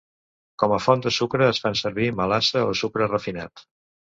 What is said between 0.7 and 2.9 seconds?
a font de sucre es fan servir melassa o